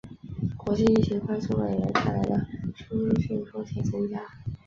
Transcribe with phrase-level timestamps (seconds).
[0.57, 4.19] 国际疫情快速蔓延带来的输入性风险增加